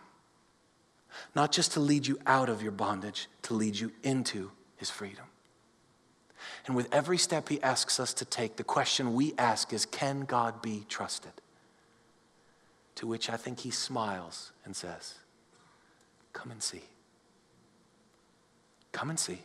[1.35, 5.25] not just to lead you out of your bondage, to lead you into His freedom.
[6.67, 10.21] And with every step he asks us to take, the question we ask is can
[10.21, 11.33] God be trusted?
[12.97, 15.15] To which I think he smiles and says,
[16.33, 16.83] Come and see.
[18.93, 19.41] Come and see.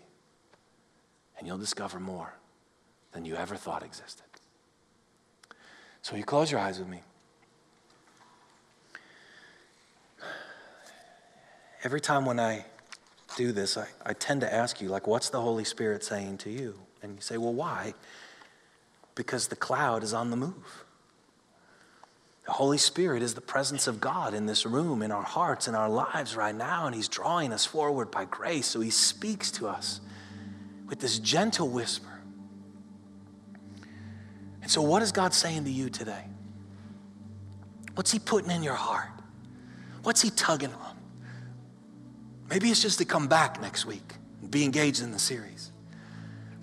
[1.38, 2.34] And you'll discover more
[3.12, 4.26] than you ever thought existed.
[6.02, 7.02] So you close your eyes with me.
[11.84, 12.66] Every time when I
[13.36, 16.50] do this, I, I tend to ask you, like, what's the Holy Spirit saying to
[16.50, 16.80] you?
[17.02, 17.94] And you say, well, why?
[19.16, 20.83] Because the cloud is on the move.
[22.46, 25.76] The Holy Spirit is the presence of God in this room, in our hearts, in
[25.76, 28.68] our lives right now, and He's drawing us forward by grace.
[28.68, 30.02] So He speaks to us
[30.88, 32.22] with this gentle whisper.
[34.62, 36.26] And so, what is God saying to you today?
[37.96, 39.10] What's He putting in your heart?
[40.04, 40.98] What's He tugging on?
[42.50, 45.73] Maybe it's just to come back next week and be engaged in the series.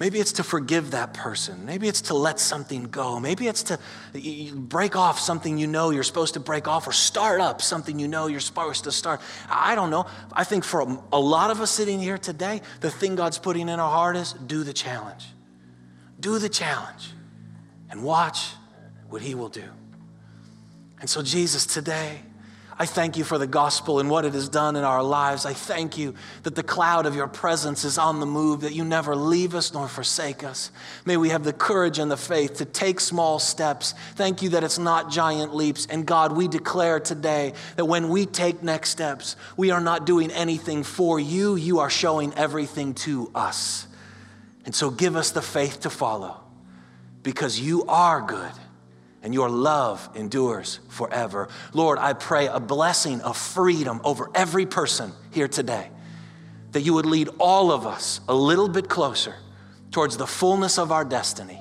[0.01, 1.67] Maybe it's to forgive that person.
[1.67, 3.21] Maybe it's to let something go.
[3.21, 3.79] Maybe it's to
[4.55, 8.09] break off something you know you're supposed to break off or start up something you
[8.09, 9.21] know you're supposed to start.
[9.51, 10.07] I don't know.
[10.33, 13.79] I think for a lot of us sitting here today, the thing God's putting in
[13.79, 15.27] our heart is do the challenge.
[16.19, 17.11] Do the challenge
[17.91, 18.55] and watch
[19.11, 19.69] what He will do.
[21.01, 22.21] And so, Jesus, today,
[22.81, 25.45] I thank you for the gospel and what it has done in our lives.
[25.45, 26.15] I thank you
[26.45, 29.75] that the cloud of your presence is on the move, that you never leave us
[29.75, 30.71] nor forsake us.
[31.05, 33.93] May we have the courage and the faith to take small steps.
[34.15, 35.85] Thank you that it's not giant leaps.
[35.91, 40.31] And God, we declare today that when we take next steps, we are not doing
[40.31, 43.87] anything for you, you are showing everything to us.
[44.65, 46.41] And so give us the faith to follow
[47.23, 48.53] because you are good
[49.23, 51.49] and your love endures forever.
[51.73, 55.91] Lord, I pray a blessing of freedom over every person here today,
[56.73, 59.35] that you would lead all of us a little bit closer
[59.91, 61.61] towards the fullness of our destiny,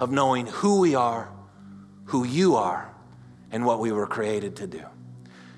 [0.00, 1.30] of knowing who we are,
[2.06, 2.92] who you are,
[3.50, 4.84] and what we were created to do.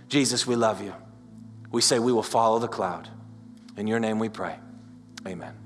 [0.09, 0.94] Jesus, we love you.
[1.70, 3.09] We say we will follow the cloud.
[3.76, 4.57] In your name we pray.
[5.26, 5.59] Amen.